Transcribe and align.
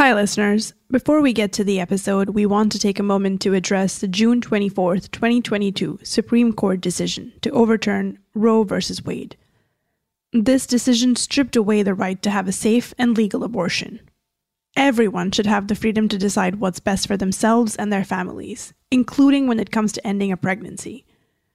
Hi, 0.00 0.14
listeners. 0.14 0.72
Before 0.90 1.20
we 1.20 1.34
get 1.34 1.52
to 1.52 1.62
the 1.62 1.78
episode, 1.78 2.30
we 2.30 2.46
want 2.46 2.72
to 2.72 2.78
take 2.78 2.98
a 2.98 3.02
moment 3.02 3.42
to 3.42 3.52
address 3.52 3.98
the 3.98 4.08
June 4.08 4.40
24th, 4.40 5.10
2022 5.10 5.98
Supreme 6.02 6.54
Court 6.54 6.80
decision 6.80 7.34
to 7.42 7.50
overturn 7.50 8.18
Roe 8.32 8.64
v. 8.64 8.76
Wade. 9.04 9.36
This 10.32 10.66
decision 10.66 11.16
stripped 11.16 11.54
away 11.54 11.82
the 11.82 11.92
right 11.92 12.22
to 12.22 12.30
have 12.30 12.48
a 12.48 12.50
safe 12.50 12.94
and 12.96 13.14
legal 13.14 13.44
abortion. 13.44 14.00
Everyone 14.74 15.32
should 15.32 15.44
have 15.44 15.68
the 15.68 15.74
freedom 15.74 16.08
to 16.08 16.16
decide 16.16 16.60
what's 16.60 16.80
best 16.80 17.06
for 17.06 17.18
themselves 17.18 17.76
and 17.76 17.92
their 17.92 18.02
families, 18.02 18.72
including 18.90 19.48
when 19.48 19.60
it 19.60 19.70
comes 19.70 19.92
to 19.92 20.06
ending 20.06 20.32
a 20.32 20.38
pregnancy. 20.38 21.04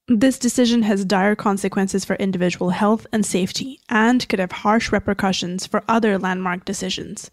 This 0.08 0.38
decision 0.38 0.84
has 0.84 1.04
dire 1.04 1.36
consequences 1.36 2.06
for 2.06 2.16
individual 2.18 2.70
health 2.70 3.08
and 3.12 3.26
safety 3.26 3.80
and 3.90 4.30
could 4.30 4.38
have 4.38 4.52
harsh 4.52 4.92
repercussions 4.92 5.66
for 5.66 5.84
other 5.88 6.20
landmark 6.20 6.64
decisions. 6.64 7.32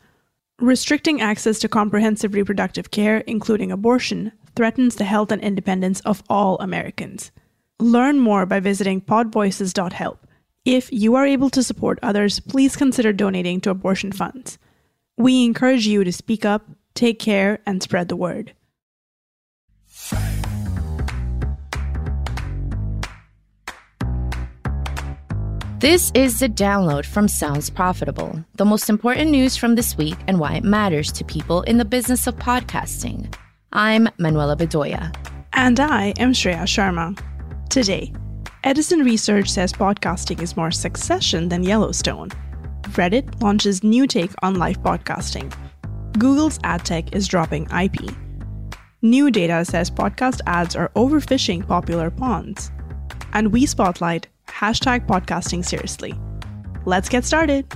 Restricting 0.63 1.21
access 1.21 1.59
to 1.59 1.69
comprehensive 1.69 2.35
reproductive 2.35 2.93
care, 2.93 3.19
including 3.27 3.73
abortion, 3.73 4.31
threatens 4.55 4.95
the 4.95 5.03
health 5.03 5.33
and 5.33 5.43
independence 5.43 5.99
of 6.03 6.23
all 6.31 6.57
Americans. 6.61 7.33
Learn 7.81 8.21
more 8.21 8.47
by 8.47 8.61
visiting 8.61 9.01
podvoices.help. 9.01 10.25
If 10.65 10.93
you 10.93 11.17
are 11.17 11.27
able 11.27 11.51
to 11.51 11.65
support 11.65 11.99
others, 12.01 12.39
please 12.39 12.77
consider 12.77 13.13
donating 13.13 13.61
to 13.63 13.71
abortion 13.71 14.13
funds. 14.13 14.57
We 15.17 15.45
encourage 15.45 15.89
you 15.89 16.05
to 16.05 16.13
speak 16.13 16.45
up, 16.45 16.65
take 16.95 17.19
care, 17.19 17.59
and 17.67 17.83
spread 17.83 18.07
the 18.07 18.15
word. 18.15 18.55
This 25.83 26.13
is 26.15 26.39
the 26.39 26.49
download 26.49 27.05
from 27.05 27.27
Sounds 27.27 27.69
Profitable, 27.69 28.45
the 28.55 28.65
most 28.65 28.89
important 28.89 29.33
news 29.33 29.57
from 29.57 29.75
this 29.75 29.97
week 29.97 30.15
and 30.29 30.39
why 30.39 30.55
it 30.55 30.63
matters 30.63 31.11
to 31.11 31.25
people 31.25 31.63
in 31.63 31.77
the 31.77 31.85
business 31.85 32.29
of 32.29 32.37
podcasting. 32.37 33.35
I'm 33.73 34.09
Manuela 34.17 34.57
Bedoya. 34.57 35.13
And 35.55 35.81
I 35.81 36.15
am 36.21 36.35
Shreya 36.35 36.69
Sharma. 36.69 37.21
Today, 37.69 38.13
Edison 38.63 39.01
Research 39.01 39.49
says 39.51 39.73
podcasting 39.73 40.41
is 40.41 40.57
more 40.57 40.71
succession 40.71 41.49
than 41.49 41.65
Yellowstone. 41.65 42.29
Reddit 42.93 43.43
launches 43.43 43.83
new 43.83 44.07
take 44.07 44.31
on 44.41 44.55
live 44.55 44.81
podcasting. 44.85 45.53
Google's 46.17 46.61
ad 46.63 46.85
tech 46.85 47.13
is 47.13 47.27
dropping 47.27 47.69
IP. 47.73 48.09
New 49.03 49.33
data 49.33 49.65
says 49.65 49.91
podcast 49.91 50.43
ads 50.47 50.77
are 50.77 50.91
overfishing 50.91 51.67
popular 51.67 52.09
ponds. 52.09 52.71
And 53.33 53.51
we 53.51 53.67
spotlight 53.67 54.29
hashtag 54.47 55.07
podcasting 55.07 55.65
seriously. 55.65 56.15
Let's 56.85 57.09
get 57.09 57.25
started. 57.25 57.67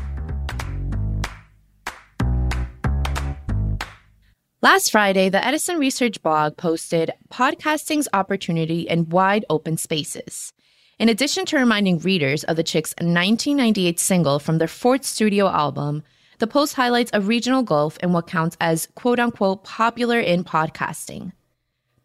Last 4.62 4.90
Friday, 4.90 5.28
the 5.28 5.44
Edison 5.46 5.78
Research 5.78 6.20
blog 6.22 6.56
posted 6.56 7.12
podcasting's 7.30 8.08
opportunity 8.12 8.80
in 8.80 9.08
wide 9.08 9.44
open 9.48 9.76
spaces. 9.76 10.52
In 10.98 11.08
addition 11.08 11.44
to 11.46 11.58
reminding 11.58 11.98
readers 11.98 12.42
of 12.44 12.56
the 12.56 12.64
Chicks' 12.64 12.94
1998 12.98 14.00
single 14.00 14.38
from 14.38 14.58
their 14.58 14.66
fourth 14.66 15.04
studio 15.04 15.46
album, 15.48 16.02
the 16.38 16.46
post 16.46 16.74
highlights 16.74 17.10
a 17.14 17.20
regional 17.20 17.62
gulf 17.62 17.98
in 18.02 18.12
what 18.12 18.26
counts 18.26 18.56
as 18.60 18.88
quote 18.94 19.20
unquote 19.20 19.62
popular 19.62 20.18
in 20.18 20.42
podcasting. 20.42 21.32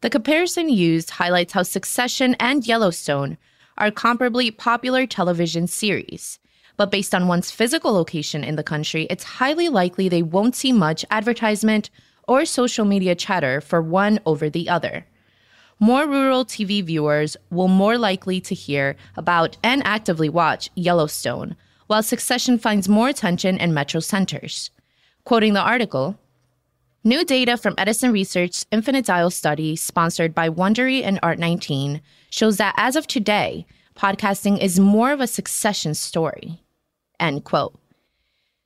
The 0.02 0.10
comparison 0.10 0.70
used 0.70 1.10
highlights 1.12 1.54
how 1.54 1.64
Succession 1.64 2.36
and 2.40 2.68
Yellowstone 2.68 3.38
are 3.82 3.92
comparably 3.92 4.56
popular 4.56 5.08
television 5.08 5.66
series. 5.66 6.38
But 6.78 6.92
based 6.92 7.16
on 7.16 7.28
one's 7.28 7.50
physical 7.50 7.92
location 7.92 8.44
in 8.44 8.56
the 8.56 8.64
country, 8.64 9.08
it's 9.10 9.24
highly 9.24 9.70
likely 9.70 10.08
they 10.08 10.22
won't 10.22 10.56
see 10.56 10.72
much 10.72 11.04
advertisement 11.10 11.90
or 12.28 12.46
social 12.46 12.86
media 12.86 13.16
chatter 13.16 13.60
for 13.60 13.82
one 13.82 14.20
over 14.26 14.50
the 14.50 14.70
other. 14.70 15.08
More 15.80 16.08
rural 16.08 16.46
TV 16.46 16.84
viewers 16.84 17.36
will 17.50 17.68
more 17.68 17.98
likely 17.98 18.40
to 18.42 18.54
hear 18.54 18.96
about 19.18 19.58
and 19.64 19.82
actively 19.84 20.30
watch 20.30 20.70
Yellowstone, 20.76 21.56
while 21.88 22.04
Succession 22.04 22.60
finds 22.60 22.88
more 22.88 23.10
attention 23.10 23.58
in 23.58 23.74
metro 23.74 24.00
centers. 24.00 24.70
Quoting 25.24 25.54
the 25.54 25.60
article, 25.60 26.20
New 27.04 27.26
data 27.26 27.58
from 27.58 27.74
Edison 27.80 28.12
Research's 28.12 28.68
Infinite 28.72 29.08
Dial 29.08 29.32
study, 29.32 29.76
sponsored 29.76 30.36
by 30.36 30.50
Wondery 30.50 31.02
and 31.04 31.20
Art19, 31.22 32.00
shows 32.30 32.58
that 32.58 32.76
as 32.78 32.96
of 32.96 33.08
today, 33.08 33.66
podcasting 33.96 34.62
is 34.62 34.80
more 34.80 35.12
of 35.12 35.20
a 35.20 35.26
succession 35.26 35.96
story. 35.96 36.62
End 37.20 37.44
quote. 37.44 37.76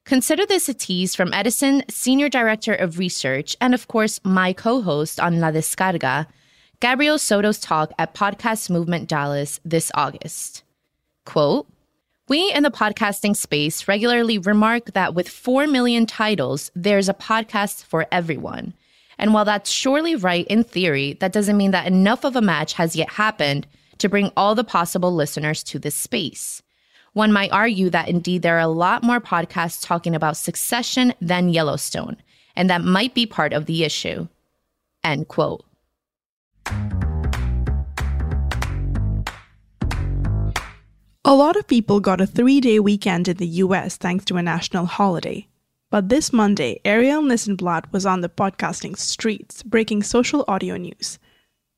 Consider 0.03 0.45
this 0.45 0.67
a 0.67 0.73
tease 0.73 1.15
from 1.15 1.33
Edison, 1.33 1.83
Senior 1.89 2.27
Director 2.27 2.73
of 2.75 2.99
Research, 2.99 3.55
and 3.61 3.73
of 3.73 3.87
course, 3.87 4.19
my 4.25 4.51
co 4.51 4.81
host 4.81 5.17
on 5.17 5.39
La 5.39 5.51
Descarga, 5.51 6.27
Gabriel 6.81 7.17
Soto's 7.17 7.57
talk 7.61 7.93
at 7.97 8.13
Podcast 8.13 8.69
Movement 8.69 9.07
Dallas 9.07 9.61
this 9.63 9.93
August. 9.95 10.63
Quote, 11.25 11.67
we 12.27 12.51
in 12.53 12.63
the 12.63 12.71
podcasting 12.71 13.35
space 13.35 13.87
regularly 13.87 14.39
remark 14.39 14.93
that 14.93 15.13
with 15.13 15.29
4 15.29 15.67
million 15.67 16.07
titles, 16.07 16.71
there's 16.75 17.07
a 17.07 17.13
podcast 17.13 17.83
for 17.83 18.07
everyone. 18.11 18.73
And 19.19 19.33
while 19.33 19.45
that's 19.45 19.69
surely 19.69 20.15
right 20.15 20.47
in 20.47 20.63
theory, 20.63 21.13
that 21.19 21.31
doesn't 21.31 21.55
mean 21.55 21.69
that 21.71 21.85
enough 21.85 22.23
of 22.23 22.35
a 22.35 22.41
match 22.41 22.73
has 22.73 22.95
yet 22.95 23.09
happened 23.09 23.67
to 23.99 24.09
bring 24.09 24.31
all 24.35 24.55
the 24.55 24.63
possible 24.63 25.13
listeners 25.13 25.63
to 25.65 25.77
this 25.77 25.95
space. 25.95 26.63
One 27.13 27.31
might 27.31 27.51
argue 27.51 27.91
that 27.91 28.09
indeed 28.09 28.41
there 28.41 28.57
are 28.57 28.59
a 28.59 28.67
lot 28.67 29.03
more 29.03 29.21
podcasts 29.21 29.85
talking 29.85 30.15
about 30.15 30.35
succession 30.35 31.13
than 31.21 31.49
Yellowstone, 31.49 32.17
and 32.55 32.69
that 32.71 32.83
might 32.83 33.13
be 33.13 33.25
part 33.25 33.53
of 33.53 33.67
the 33.67 33.83
issue. 33.83 34.27
End 35.03 35.27
quote. 35.27 35.63
A 41.27 41.33
lot 41.33 41.55
of 41.55 41.65
people 41.65 41.99
got 42.01 42.21
a 42.21 42.27
three 42.27 42.61
day 42.61 42.79
weekend 42.79 43.27
in 43.27 43.37
the 43.37 43.47
US 43.63 43.97
thanks 43.97 44.23
to 44.25 44.37
a 44.37 44.43
national 44.43 44.85
holiday. 44.85 45.47
But 45.89 46.09
this 46.09 46.31
Monday, 46.31 46.79
Ariel 46.85 47.23
Nissenblatt 47.23 47.91
was 47.91 48.05
on 48.05 48.21
the 48.21 48.29
podcasting 48.29 48.95
streets 48.95 49.63
breaking 49.63 50.03
social 50.03 50.45
audio 50.47 50.77
news. 50.77 51.17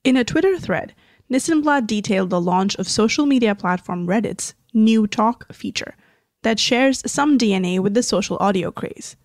In 0.04 0.18
a 0.18 0.26
Twitter 0.26 0.60
thread, 0.60 0.94
Nissenblatt 1.32 1.88
detailed 1.88 2.30
the 2.30 2.42
launch 2.42 2.76
of 2.76 2.90
social 2.90 3.26
media 3.26 3.56
platform 3.56 4.06
Reddit's 4.06 4.54
new 4.74 5.08
talk 5.08 5.50
feature 5.54 5.96
that 6.44 6.60
shares 6.60 7.10
some 7.10 7.38
DNA 7.38 7.80
with 7.80 7.94
the 7.94 8.04
social 8.04 8.36
audio 8.42 8.70
craze. 8.70 9.16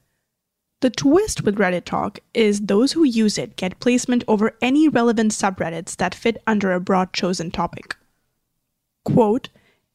The 0.82 0.90
twist 0.90 1.42
with 1.42 1.58
Reddit 1.58 1.84
Talk 1.84 2.20
is 2.32 2.60
those 2.60 2.92
who 2.92 3.02
use 3.02 3.38
it 3.38 3.56
get 3.56 3.80
placement 3.80 4.22
over 4.28 4.56
any 4.62 4.88
relevant 4.88 5.32
subreddits 5.32 5.96
that 5.96 6.14
fit 6.14 6.40
under 6.46 6.72
a 6.72 6.78
broad 6.78 7.12
chosen 7.12 7.50
topic. 7.50 7.96
Quote, 9.04 9.48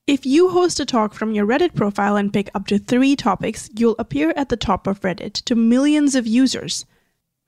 if 0.07 0.25
you 0.25 0.49
host 0.49 0.79
a 0.79 0.85
talk 0.85 1.13
from 1.13 1.33
your 1.33 1.45
Reddit 1.45 1.75
profile 1.75 2.15
and 2.15 2.31
pick 2.31 2.49
up 2.55 2.65
to 2.67 2.79
three 2.79 3.17
topics, 3.17 3.69
you'll 3.77 3.97
appear 3.99 4.33
at 4.37 4.47
the 4.47 4.55
top 4.55 4.87
of 4.87 5.01
Reddit 5.01 5.33
to 5.43 5.53
millions 5.53 6.15
of 6.15 6.25
users. 6.25 6.85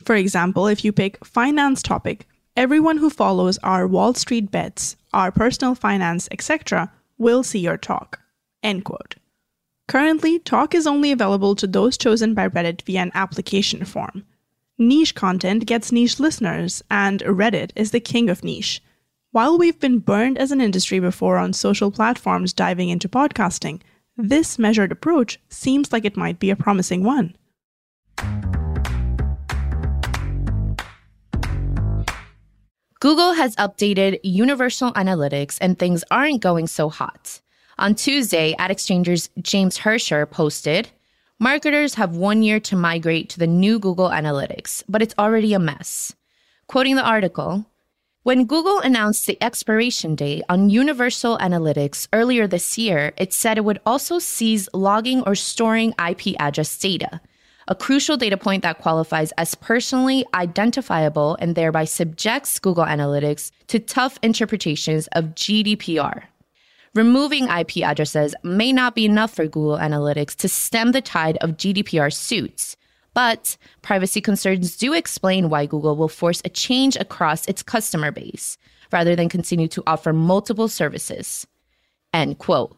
For 0.04 0.16
example, 0.16 0.68
if 0.68 0.84
you 0.84 0.92
pick 0.92 1.26
finance 1.26 1.82
topic, 1.82 2.28
everyone 2.58 2.98
who 2.98 3.10
follows 3.10 3.58
our 3.60 3.88
Wall 3.88 4.14
Street 4.14 4.52
bets, 4.52 4.98
our 5.14 5.32
personal 5.32 5.74
finance, 5.74 6.28
etc., 6.32 6.92
will 7.18 7.44
see 7.44 7.60
your 7.60 7.78
talk. 7.78 8.20
End 8.62 8.84
quote. 8.84 9.16
Currently, 9.88 10.40
talk 10.40 10.76
is 10.76 10.86
only 10.86 11.14
available 11.14 11.56
to 11.56 11.66
those 11.66 11.98
chosen 11.98 12.34
by 12.34 12.50
Reddit 12.50 12.82
via 12.82 13.02
an 13.02 13.12
application 13.14 13.86
form. 13.86 14.26
Niche 14.78 15.16
content 15.16 15.66
gets 15.66 15.94
niche 15.94 16.20
listeners, 16.20 16.84
and 16.92 17.22
Reddit 17.22 17.72
is 17.76 17.92
the 17.92 18.00
king 18.02 18.30
of 18.30 18.44
niche. 18.44 18.82
While 19.32 19.60
we've 19.60 19.80
been 19.80 20.00
burned 20.00 20.40
as 20.40 20.52
an 20.52 20.60
industry 20.60 21.00
before 21.00 21.38
on 21.38 21.54
social 21.54 21.92
platforms 21.92 22.52
diving 22.52 22.90
into 22.90 23.08
podcasting, 23.08 23.80
this 24.18 24.58
measured 24.58 24.92
approach 24.92 25.40
seems 25.50 25.94
like 25.94 26.04
it 26.04 26.18
might 26.18 26.40
be 26.40 26.50
a 26.50 26.56
promising 26.56 27.04
one. 27.04 27.36
Google 33.00 33.34
has 33.34 33.56
updated 33.58 34.20
Universal 34.24 34.94
Analytics 34.94 35.60
and 35.62 35.78
things 35.78 36.04
aren't 36.10 36.42
going 36.42 36.66
so 36.66 36.90
hot. 36.90 37.40
On 37.78 37.94
Tuesday, 37.94 38.56
AdExchanger's 38.58 39.30
James 39.40 39.78
Hercher 39.78 40.28
posted, 40.28 40.90
Marketers 41.38 41.94
have 41.94 42.16
one 42.16 42.42
year 42.42 42.60
to 42.62 42.76
migrate 42.76 43.30
to 43.30 43.38
the 43.38 43.46
new 43.46 43.78
Google 43.78 44.10
Analytics, 44.10 44.84
but 44.90 45.04
it's 45.04 45.14
already 45.20 45.54
a 45.54 45.60
mess. 45.60 46.16
Quoting 46.66 46.96
the 46.96 47.06
article, 47.06 47.68
when 48.30 48.46
Google 48.46 48.78
announced 48.78 49.26
the 49.26 49.42
expiration 49.42 50.14
date 50.14 50.44
on 50.50 50.70
Universal 50.70 51.40
Analytics 51.40 52.08
earlier 52.14 52.46
this 52.46 52.78
year, 52.78 53.12
it 53.18 53.34
said 53.34 53.58
it 53.58 53.66
would 53.66 53.80
also 53.88 54.20
cease 54.20 54.70
logging 54.72 55.24
or 55.24 55.34
storing 55.34 55.96
IP 55.98 56.40
address 56.40 56.78
data, 56.78 57.22
a 57.68 57.74
crucial 57.74 58.18
data 58.18 58.38
point 58.38 58.62
that 58.62 58.78
qualifies 58.78 59.32
as 59.40 59.56
personally 59.56 60.28
identifiable 60.36 61.38
and 61.40 61.56
thereby 61.56 61.86
subjects 61.86 62.60
Google 62.60 62.86
Analytics 62.86 63.50
to 63.66 63.80
tough 63.80 64.20
interpretations 64.22 65.08
of 65.14 65.34
GDPR. 65.34 66.26
Removing 66.94 67.46
IP 67.46 67.78
addresses 67.78 68.36
may 68.44 68.72
not 68.72 68.94
be 68.94 69.06
enough 69.06 69.34
for 69.34 69.48
Google 69.48 69.80
Analytics 69.80 70.36
to 70.36 70.48
stem 70.48 70.92
the 70.92 71.02
tide 71.02 71.38
of 71.38 71.58
GDPR 71.58 72.14
suits, 72.14 72.78
But 73.20 73.58
privacy 73.82 74.22
concerns 74.22 74.78
do 74.78 74.94
explain 74.94 75.50
why 75.50 75.66
Google 75.66 75.98
will 75.98 76.08
force 76.08 76.42
a 76.46 76.50
change 76.50 76.96
across 76.96 77.46
its 77.48 77.62
customer 77.62 78.12
base 78.12 78.58
rather 78.94 79.14
than 79.14 79.28
continue 79.28 79.68
to 79.68 79.84
offer 79.86 80.14
multiple 80.14 80.70
services. 80.70 81.46
End 82.14 82.38
quote. 82.38 82.78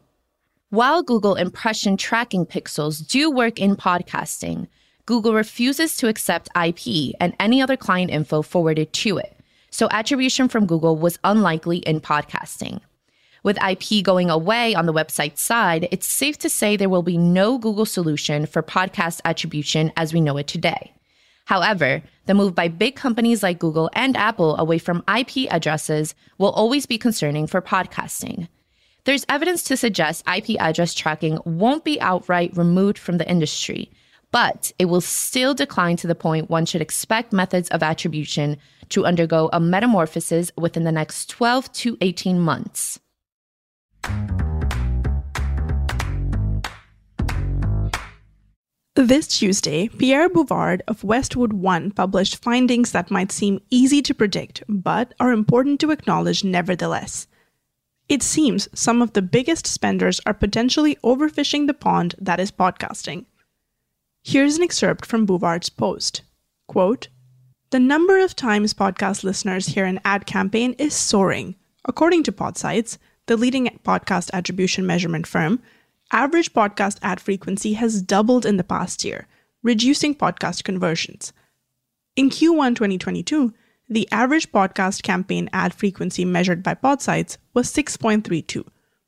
While 0.70 1.04
Google 1.04 1.36
impression 1.36 1.96
tracking 1.96 2.44
pixels 2.44 3.06
do 3.06 3.30
work 3.30 3.60
in 3.60 3.76
podcasting, 3.76 4.66
Google 5.06 5.32
refuses 5.32 5.96
to 5.98 6.08
accept 6.08 6.48
IP 6.60 7.14
and 7.20 7.36
any 7.38 7.62
other 7.62 7.76
client 7.76 8.10
info 8.10 8.42
forwarded 8.42 8.92
to 8.94 9.18
it. 9.18 9.36
So 9.70 9.86
attribution 9.92 10.48
from 10.48 10.66
Google 10.66 10.96
was 10.96 11.20
unlikely 11.22 11.78
in 11.78 12.00
podcasting. 12.00 12.80
With 13.44 13.58
IP 13.60 14.04
going 14.04 14.30
away 14.30 14.72
on 14.74 14.86
the 14.86 14.92
website 14.92 15.36
side, 15.36 15.88
it's 15.90 16.06
safe 16.06 16.38
to 16.38 16.48
say 16.48 16.76
there 16.76 16.88
will 16.88 17.02
be 17.02 17.18
no 17.18 17.58
Google 17.58 17.86
solution 17.86 18.46
for 18.46 18.62
podcast 18.62 19.20
attribution 19.24 19.92
as 19.96 20.14
we 20.14 20.20
know 20.20 20.36
it 20.36 20.46
today. 20.46 20.92
However, 21.46 22.02
the 22.26 22.34
move 22.34 22.54
by 22.54 22.68
big 22.68 22.94
companies 22.94 23.42
like 23.42 23.58
Google 23.58 23.90
and 23.94 24.16
Apple 24.16 24.56
away 24.58 24.78
from 24.78 25.02
IP 25.12 25.52
addresses 25.52 26.14
will 26.38 26.50
always 26.50 26.86
be 26.86 26.98
concerning 26.98 27.48
for 27.48 27.60
podcasting. 27.60 28.46
There's 29.04 29.26
evidence 29.28 29.64
to 29.64 29.76
suggest 29.76 30.24
IP 30.32 30.60
address 30.60 30.94
tracking 30.94 31.40
won't 31.44 31.82
be 31.82 32.00
outright 32.00 32.56
removed 32.56 32.96
from 32.96 33.18
the 33.18 33.28
industry, 33.28 33.90
but 34.30 34.70
it 34.78 34.84
will 34.84 35.00
still 35.00 35.52
decline 35.52 35.96
to 35.96 36.06
the 36.06 36.14
point 36.14 36.48
one 36.48 36.64
should 36.64 36.80
expect 36.80 37.32
methods 37.32 37.68
of 37.70 37.82
attribution 37.82 38.56
to 38.90 39.04
undergo 39.04 39.50
a 39.52 39.58
metamorphosis 39.58 40.52
within 40.56 40.84
the 40.84 40.92
next 40.92 41.28
12 41.28 41.72
to 41.72 41.98
18 42.00 42.38
months. 42.38 43.00
This 48.94 49.26
Tuesday, 49.26 49.88
Pierre 49.88 50.28
Bouvard 50.28 50.82
of 50.86 51.02
Westwood 51.02 51.52
One 51.52 51.90
published 51.90 52.42
findings 52.42 52.92
that 52.92 53.10
might 53.10 53.32
seem 53.32 53.60
easy 53.68 54.00
to 54.02 54.14
predict, 54.14 54.62
but 54.68 55.12
are 55.18 55.32
important 55.32 55.80
to 55.80 55.90
acknowledge 55.90 56.44
nevertheless. 56.44 57.26
It 58.08 58.22
seems 58.22 58.68
some 58.74 59.02
of 59.02 59.14
the 59.14 59.22
biggest 59.22 59.66
spenders 59.66 60.20
are 60.26 60.34
potentially 60.34 60.96
overfishing 61.02 61.66
the 61.66 61.74
pond 61.74 62.14
that 62.18 62.38
is 62.38 62.52
podcasting. 62.52 63.24
Here's 64.22 64.56
an 64.56 64.62
excerpt 64.62 65.04
from 65.04 65.26
Bouvard's 65.26 65.68
post. 65.68 66.22
Quote, 66.68 67.08
the 67.70 67.80
number 67.80 68.22
of 68.22 68.36
times 68.36 68.74
podcast 68.74 69.24
listeners 69.24 69.66
hear 69.66 69.86
an 69.86 70.00
ad 70.04 70.26
campaign 70.26 70.74
is 70.78 70.94
soaring. 70.94 71.56
According 71.86 72.22
to 72.24 72.32
Podsights, 72.32 72.98
the 73.26 73.36
leading 73.36 73.66
podcast 73.84 74.30
attribution 74.32 74.86
measurement 74.86 75.26
firm, 75.26 75.60
average 76.10 76.52
podcast 76.52 76.98
ad 77.02 77.20
frequency 77.20 77.74
has 77.74 78.02
doubled 78.02 78.44
in 78.44 78.56
the 78.56 78.64
past 78.64 79.04
year, 79.04 79.26
reducing 79.62 80.14
podcast 80.14 80.64
conversions. 80.64 81.32
In 82.16 82.28
Q1 82.28 82.74
2022, 82.74 83.54
the 83.88 84.08
average 84.10 84.50
podcast 84.52 85.02
campaign 85.02 85.48
ad 85.52 85.74
frequency 85.74 86.24
measured 86.24 86.62
by 86.62 86.74
Podsights 86.74 87.36
was 87.54 87.72
6.32, 87.72 88.66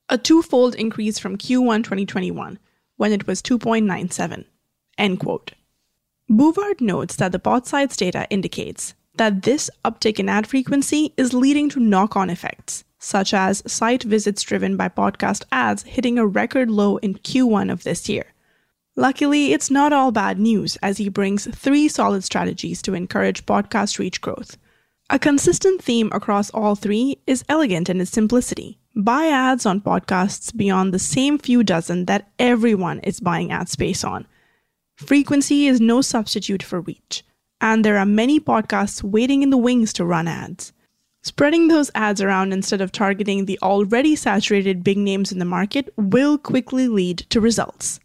a 0.08 0.18
twofold 0.18 0.74
increase 0.74 1.18
from 1.18 1.36
Q1 1.36 1.84
2021, 1.84 2.58
when 2.96 3.12
it 3.12 3.26
was 3.26 3.42
2.97. 3.42 4.44
End 4.96 5.20
quote. 5.20 5.52
Bouvard 6.28 6.80
notes 6.80 7.16
that 7.16 7.32
the 7.32 7.38
Podsights 7.38 7.96
data 7.96 8.26
indicates 8.30 8.94
that 9.16 9.42
this 9.42 9.70
uptick 9.84 10.18
in 10.18 10.28
ad 10.28 10.46
frequency 10.46 11.12
is 11.16 11.34
leading 11.34 11.68
to 11.68 11.80
knock 11.80 12.16
on 12.16 12.30
effects, 12.30 12.84
such 13.04 13.34
as 13.34 13.62
site 13.66 14.02
visits 14.02 14.42
driven 14.42 14.76
by 14.76 14.88
podcast 14.88 15.44
ads 15.52 15.82
hitting 15.82 16.18
a 16.18 16.26
record 16.26 16.70
low 16.70 16.96
in 16.96 17.14
Q1 17.14 17.70
of 17.70 17.84
this 17.84 18.08
year. 18.08 18.24
Luckily, 18.96 19.52
it's 19.52 19.70
not 19.70 19.92
all 19.92 20.10
bad 20.10 20.38
news 20.38 20.76
as 20.82 20.98
he 20.98 21.08
brings 21.08 21.46
three 21.54 21.88
solid 21.88 22.24
strategies 22.24 22.80
to 22.82 22.94
encourage 22.94 23.44
podcast 23.44 23.98
reach 23.98 24.20
growth. 24.20 24.56
A 25.10 25.18
consistent 25.18 25.82
theme 25.82 26.08
across 26.12 26.50
all 26.50 26.74
three 26.76 27.18
is 27.26 27.44
elegant 27.48 27.90
in 27.90 28.00
its 28.00 28.10
simplicity. 28.10 28.78
Buy 28.96 29.26
ads 29.26 29.66
on 29.66 29.80
podcasts 29.80 30.56
beyond 30.56 30.94
the 30.94 30.98
same 30.98 31.38
few 31.38 31.62
dozen 31.62 32.06
that 32.06 32.30
everyone 32.38 33.00
is 33.00 33.20
buying 33.20 33.52
ad 33.52 33.68
space 33.68 34.02
on. 34.02 34.26
Frequency 34.96 35.66
is 35.66 35.80
no 35.80 36.00
substitute 36.00 36.62
for 36.62 36.80
reach, 36.80 37.24
and 37.60 37.84
there 37.84 37.98
are 37.98 38.06
many 38.06 38.40
podcasts 38.40 39.02
waiting 39.02 39.42
in 39.42 39.50
the 39.50 39.58
wings 39.58 39.92
to 39.94 40.04
run 40.04 40.28
ads. 40.28 40.72
Spreading 41.26 41.68
those 41.68 41.90
ads 41.94 42.20
around 42.20 42.52
instead 42.52 42.82
of 42.82 42.92
targeting 42.92 43.46
the 43.46 43.58
already 43.62 44.14
saturated 44.14 44.84
big 44.84 44.98
names 44.98 45.32
in 45.32 45.38
the 45.38 45.46
market 45.46 45.88
will 45.96 46.36
quickly 46.36 46.86
lead 46.86 47.20
to 47.30 47.40
results. 47.40 47.98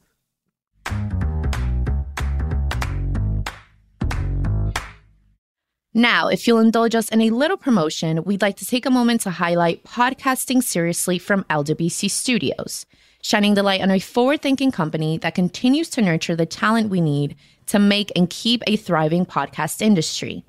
Now, 5.94 6.30
if 6.30 6.48
you'll 6.48 6.60
indulge 6.60 6.96
us 6.96 7.10
in 7.10 7.20
a 7.20 7.32
little 7.32 7.58
promotion, 7.58 8.24
we'd 8.24 8.42
like 8.42 8.56
to 8.56 8.66
take 8.66 8.86
a 8.86 8.90
moment 8.90 9.20
to 9.22 9.32
highlight 9.32 9.84
Podcasting 9.84 10.64
Seriously 10.64 11.20
from 11.20 11.44
LWC 11.50 12.10
Studios, 12.10 12.86
shining 13.22 13.56
the 13.56 13.64
light 13.64 13.82
on 13.82 13.92
a 13.92 14.00
forward 14.00 14.42
thinking 14.42 14.72
company 14.72 15.18
that 15.18 15.36
continues 15.36 15.90
to 15.90 16.02
nurture 16.02 16.38
the 16.38 16.46
talent 16.46 16.90
we 16.90 17.02
need 17.02 17.36
to 17.66 17.80
make 17.80 18.14
and 18.16 18.30
keep 18.30 18.64
a 18.66 18.78
thriving 18.78 19.26
podcast 19.26 19.82
industry. 19.82 20.46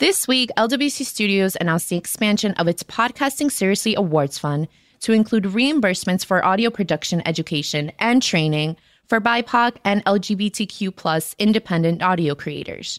This 0.00 0.26
week, 0.26 0.48
LWC 0.56 1.04
Studios 1.04 1.58
announced 1.60 1.90
the 1.90 1.98
expansion 1.98 2.54
of 2.54 2.66
its 2.66 2.82
Podcasting 2.82 3.52
Seriously 3.52 3.94
Awards 3.94 4.38
Fund 4.38 4.66
to 5.00 5.12
include 5.12 5.44
reimbursements 5.44 6.24
for 6.24 6.42
audio 6.42 6.70
production 6.70 7.20
education 7.28 7.92
and 7.98 8.22
training 8.22 8.78
for 9.06 9.20
BIPOC 9.20 9.76
and 9.84 10.02
LGBTQ 10.06 10.96
plus 10.96 11.36
independent 11.38 12.00
audio 12.00 12.34
creators. 12.34 12.98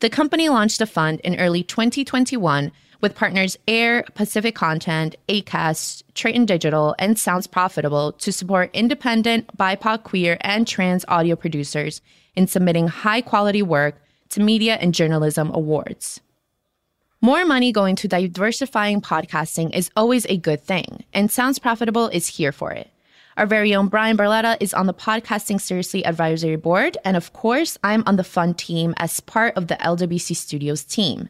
The 0.00 0.10
company 0.10 0.50
launched 0.50 0.80
the 0.80 0.86
fund 0.86 1.20
in 1.20 1.40
early 1.40 1.62
2021 1.62 2.72
with 3.00 3.14
partners 3.14 3.56
Air, 3.66 4.04
Pacific 4.14 4.54
Content, 4.54 5.16
ACAST, 5.30 6.02
Triton 6.12 6.44
Digital, 6.44 6.94
and 6.98 7.18
Sounds 7.18 7.46
Profitable 7.46 8.12
to 8.12 8.32
support 8.32 8.68
independent, 8.74 9.56
BIPOC, 9.56 10.02
queer, 10.02 10.36
and 10.42 10.68
trans 10.68 11.06
audio 11.08 11.36
producers 11.36 12.02
in 12.36 12.46
submitting 12.46 12.88
high 12.88 13.22
quality 13.22 13.62
work 13.62 13.94
to 14.30 14.40
media 14.40 14.74
and 14.80 14.94
journalism 14.94 15.50
awards. 15.52 16.20
More 17.20 17.44
money 17.44 17.72
going 17.72 17.96
to 17.96 18.08
diversifying 18.08 19.00
podcasting 19.00 19.74
is 19.74 19.90
always 19.96 20.24
a 20.26 20.36
good 20.36 20.62
thing, 20.62 21.04
and 21.12 21.30
Sounds 21.30 21.58
Profitable 21.58 22.08
is 22.08 22.28
here 22.28 22.52
for 22.52 22.70
it. 22.70 22.90
Our 23.36 23.46
very 23.46 23.74
own 23.74 23.88
Brian 23.88 24.16
Barletta 24.16 24.56
is 24.60 24.74
on 24.74 24.86
the 24.86 24.94
Podcasting 24.94 25.60
Seriously 25.60 26.04
Advisory 26.04 26.56
Board, 26.56 26.96
and 27.04 27.16
of 27.16 27.32
course, 27.32 27.78
I'm 27.84 28.02
on 28.06 28.16
the 28.16 28.24
fund 28.24 28.58
team 28.58 28.94
as 28.98 29.20
part 29.20 29.56
of 29.56 29.68
the 29.68 29.76
LWC 29.76 30.34
Studios 30.36 30.84
team. 30.84 31.28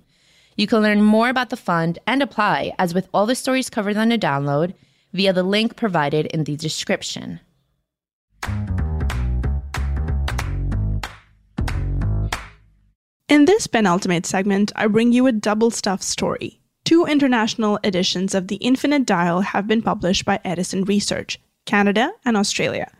You 0.57 0.67
can 0.67 0.83
learn 0.83 1.03
more 1.03 1.29
about 1.29 1.51
the 1.51 1.57
fund 1.57 1.99
and 2.07 2.23
apply, 2.23 2.73
as 2.79 2.93
with 2.93 3.09
all 3.15 3.27
the 3.27 3.35
stories 3.35 3.71
covered 3.71 3.97
on 3.97 4.09
the 4.09 4.19
download, 4.19 4.75
via 5.13 5.33
the 5.33 5.43
link 5.43 5.77
provided 5.77 6.27
in 6.27 6.45
the 6.45 6.57
description. 6.57 7.41
In 13.29 13.45
this 13.45 13.67
penultimate 13.67 14.25
segment, 14.25 14.73
I 14.75 14.87
bring 14.87 15.13
you 15.13 15.27
a 15.27 15.33
double 15.33 15.71
stuff 15.71 16.01
story. 16.01 16.61
Two 16.85 17.05
international 17.05 17.79
editions 17.85 18.35
of 18.35 18.49
The 18.49 18.57
Infinite 18.57 19.05
Dial 19.05 19.43
have 19.43 19.67
been 19.67 19.83
published 19.83 20.25
by 20.25 20.41
Edison 20.47 20.85
Research, 20.85 21.39
Canada 21.67 22.11
and 22.25 22.39
Australia. 22.39 22.91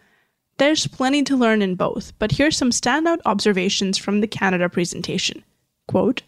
There's 0.59 0.87
plenty 0.87 1.23
to 1.23 1.37
learn 1.37 1.63
in 1.63 1.77
both, 1.77 2.13
but 2.19 2.33
here's 2.33 2.59
some 2.59 2.73
standout 2.73 3.21
observations 3.25 3.97
from 3.97 4.21
the 4.21 4.27
Canada 4.27 4.69
presentation. 4.69 5.43
Quote 5.87 6.21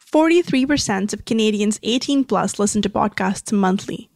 43% 0.00 1.12
of 1.12 1.24
Canadians 1.24 1.80
18 1.82 2.24
plus 2.26 2.60
listen 2.60 2.80
to 2.82 2.88
podcasts 2.88 3.52
monthly, 3.52 4.08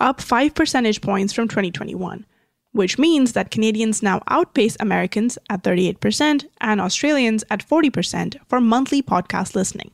up 0.00 0.20
5 0.20 0.56
percentage 0.56 1.00
points 1.00 1.32
from 1.32 1.46
2021 1.46 2.26
which 2.76 2.98
means 2.98 3.32
that 3.32 3.50
Canadians 3.50 4.02
now 4.02 4.22
outpace 4.28 4.76
Americans 4.78 5.38
at 5.50 5.62
38% 5.62 6.46
and 6.60 6.80
Australians 6.80 7.42
at 7.50 7.66
40% 7.66 8.36
for 8.48 8.60
monthly 8.60 9.02
podcast 9.02 9.54
listening. 9.54 9.90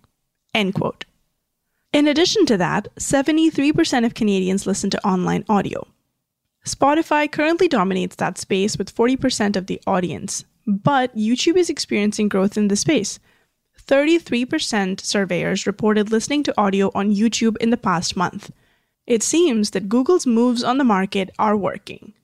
End 0.55 0.75
quote. 0.75 1.05
In 1.93 2.09
addition 2.09 2.47
to 2.47 2.57
that, 2.57 2.89
73% 2.97 4.05
of 4.05 4.15
Canadians 4.15 4.67
listen 4.67 4.91
to 4.91 5.07
online 5.07 5.45
audio. 5.49 5.87
Spotify 6.67 7.31
currently 7.31 7.69
dominates 7.69 8.17
that 8.17 8.39
space 8.39 8.79
with 8.79 8.95
40% 8.95 9.57
of 9.57 9.67
the 9.67 9.81
audience, 9.87 10.45
but 10.67 11.15
YouTube 11.17 11.57
is 11.57 11.69
experiencing 11.69 12.29
growth 12.29 12.57
in 12.57 12.69
the 12.69 12.77
space. 12.77 13.19
33% 13.81 15.01
surveyors 15.01 15.67
reported 15.67 16.11
listening 16.11 16.43
to 16.45 16.61
audio 16.61 16.91
on 16.95 17.15
YouTube 17.15 17.57
in 17.59 17.71
the 17.71 17.77
past 17.77 18.17
month. 18.17 18.51
It 19.07 19.23
seems 19.23 19.71
that 19.71 19.89
Google's 19.89 20.27
moves 20.27 20.63
on 20.63 20.79
the 20.79 20.85
market 20.85 21.31
are 21.39 21.57
working. 21.57 22.15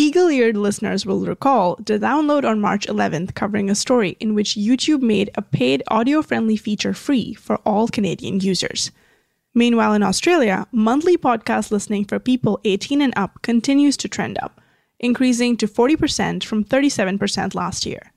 Eagle 0.00 0.30
eared 0.30 0.56
listeners 0.56 1.04
will 1.04 1.26
recall 1.26 1.74
the 1.84 1.98
download 1.98 2.48
on 2.48 2.60
March 2.60 2.86
11th 2.86 3.34
covering 3.34 3.68
a 3.68 3.74
story 3.74 4.16
in 4.20 4.32
which 4.32 4.54
YouTube 4.54 5.02
made 5.02 5.28
a 5.34 5.42
paid 5.42 5.82
audio 5.88 6.22
friendly 6.22 6.56
feature 6.56 6.94
free 6.94 7.34
for 7.34 7.56
all 7.66 7.88
Canadian 7.88 8.38
users. 8.38 8.92
Meanwhile, 9.54 9.94
in 9.94 10.04
Australia, 10.04 10.68
monthly 10.70 11.16
podcast 11.16 11.72
listening 11.72 12.04
for 12.04 12.20
people 12.20 12.60
18 12.62 13.02
and 13.02 13.12
up 13.16 13.42
continues 13.42 13.96
to 13.96 14.08
trend 14.08 14.38
up, 14.40 14.60
increasing 15.00 15.56
to 15.56 15.66
40% 15.66 16.44
from 16.44 16.64
37% 16.64 17.56
last 17.56 17.84
year. 17.84 18.12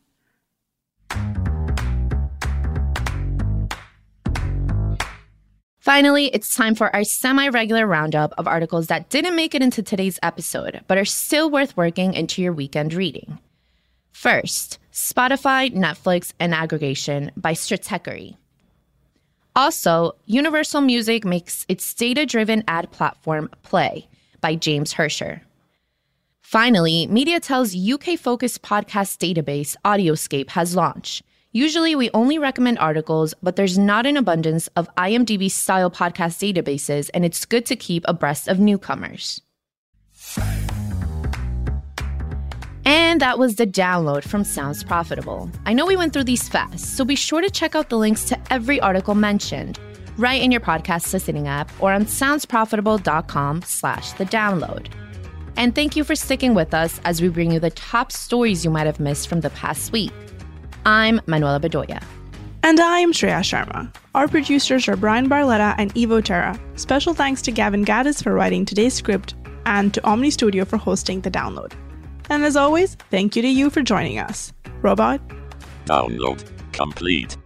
Finally, 5.81 6.27
it's 6.27 6.55
time 6.55 6.75
for 6.75 6.95
our 6.95 7.03
semi 7.03 7.47
regular 7.47 7.87
roundup 7.87 8.35
of 8.37 8.47
articles 8.47 8.85
that 8.85 9.09
didn't 9.09 9.35
make 9.35 9.55
it 9.55 9.63
into 9.63 9.81
today's 9.81 10.19
episode, 10.21 10.79
but 10.87 10.95
are 10.95 11.05
still 11.05 11.49
worth 11.49 11.75
working 11.75 12.13
into 12.13 12.39
your 12.39 12.53
weekend 12.53 12.93
reading. 12.93 13.39
First, 14.11 14.77
Spotify, 14.93 15.73
Netflix, 15.73 16.33
and 16.39 16.53
aggregation 16.53 17.31
by 17.35 17.53
Stratechery. 17.53 18.37
Also, 19.55 20.11
Universal 20.27 20.81
Music 20.81 21.25
makes 21.25 21.65
its 21.67 21.91
data 21.95 22.27
driven 22.27 22.63
ad 22.67 22.91
platform 22.91 23.49
Play 23.63 24.07
by 24.39 24.53
James 24.53 24.93
Hercher. 24.93 25.41
Finally, 26.41 27.07
MediaTel's 27.07 27.75
UK 27.75 28.19
focused 28.19 28.61
podcast 28.61 29.17
database, 29.17 29.75
Audioscape, 29.83 30.49
has 30.49 30.75
launched. 30.75 31.23
Usually, 31.53 31.95
we 31.95 32.09
only 32.13 32.37
recommend 32.37 32.79
articles, 32.79 33.33
but 33.43 33.57
there's 33.57 33.77
not 33.77 34.05
an 34.05 34.15
abundance 34.15 34.67
of 34.77 34.93
IMDb 34.95 35.51
style 35.51 35.91
podcast 35.91 36.39
databases, 36.39 37.09
and 37.13 37.25
it's 37.25 37.43
good 37.43 37.65
to 37.65 37.75
keep 37.75 38.05
abreast 38.07 38.47
of 38.47 38.57
newcomers. 38.57 39.41
And 42.85 43.19
that 43.19 43.37
was 43.37 43.57
the 43.57 43.67
download 43.67 44.23
from 44.23 44.45
Sounds 44.45 44.81
Profitable. 44.81 45.51
I 45.65 45.73
know 45.73 45.85
we 45.85 45.97
went 45.97 46.13
through 46.13 46.23
these 46.23 46.47
fast, 46.47 46.95
so 46.95 47.03
be 47.03 47.15
sure 47.15 47.41
to 47.41 47.49
check 47.49 47.75
out 47.75 47.89
the 47.89 47.97
links 47.97 48.23
to 48.25 48.39
every 48.49 48.79
article 48.79 49.15
mentioned 49.15 49.77
right 50.17 50.41
in 50.41 50.51
your 50.51 50.61
podcast 50.61 51.11
listening 51.11 51.47
app 51.47 51.69
or 51.81 51.91
on 51.91 52.05
soundsprofitable.com 52.05 53.61
slash 53.63 54.13
the 54.13 54.25
download. 54.25 54.87
And 55.57 55.75
thank 55.75 55.97
you 55.97 56.05
for 56.05 56.15
sticking 56.15 56.53
with 56.53 56.73
us 56.73 57.01
as 57.03 57.21
we 57.21 57.27
bring 57.27 57.51
you 57.51 57.59
the 57.59 57.71
top 57.71 58.11
stories 58.11 58.63
you 58.63 58.71
might 58.71 58.85
have 58.85 59.01
missed 59.01 59.27
from 59.27 59.41
the 59.41 59.49
past 59.49 59.91
week. 59.91 60.13
I'm 60.85 61.21
Manuela 61.27 61.59
Bedoya. 61.59 62.03
And 62.63 62.79
I'm 62.79 63.11
Shreya 63.11 63.41
Sharma. 63.41 63.93
Our 64.15 64.27
producers 64.27 64.87
are 64.87 64.95
Brian 64.95 65.29
Barletta 65.29 65.75
and 65.77 65.93
Evo 65.93 66.23
Terra. 66.23 66.59
Special 66.75 67.13
thanks 67.13 67.41
to 67.43 67.51
Gavin 67.51 67.85
Gaddis 67.85 68.23
for 68.23 68.33
writing 68.33 68.65
today's 68.65 68.93
script 68.93 69.35
and 69.65 69.93
to 69.93 70.01
Omny 70.01 70.31
Studio 70.31 70.65
for 70.65 70.77
hosting 70.77 71.21
the 71.21 71.31
download. 71.31 71.73
And 72.29 72.43
as 72.43 72.55
always, 72.55 72.95
thank 73.11 73.35
you 73.35 73.41
to 73.41 73.47
you 73.47 73.69
for 73.69 73.81
joining 73.83 74.17
us. 74.17 74.53
Robot. 74.81 75.21
Download 75.85 76.43
complete. 76.71 77.37